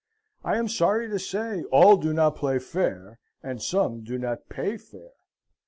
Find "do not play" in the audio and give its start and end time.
1.95-2.57